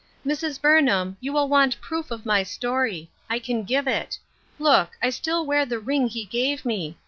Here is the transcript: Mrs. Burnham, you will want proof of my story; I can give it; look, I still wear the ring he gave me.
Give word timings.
Mrs. 0.25 0.59
Burnham, 0.59 1.15
you 1.19 1.31
will 1.31 1.47
want 1.47 1.79
proof 1.79 2.09
of 2.09 2.25
my 2.25 2.41
story; 2.41 3.11
I 3.29 3.37
can 3.37 3.61
give 3.63 3.87
it; 3.87 4.17
look, 4.57 4.93
I 4.99 5.11
still 5.11 5.45
wear 5.45 5.63
the 5.63 5.77
ring 5.77 6.07
he 6.07 6.25
gave 6.25 6.65
me. 6.65 6.97